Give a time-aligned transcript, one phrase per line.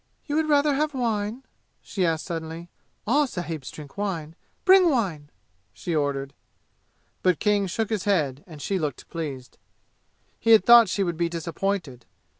[0.25, 1.43] "You would rather have wine?"
[1.83, 2.69] she asked suddenly.
[3.05, 4.35] "All sahibs drink wine.
[4.65, 5.29] Bring wine!"
[5.73, 6.33] she ordered.
[7.21, 9.59] But King shook his head, and she looked pleased.
[10.39, 12.07] He had thought she would be disappointed.